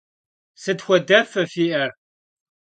[0.61, 1.89] Sıt xuedefe fi'er?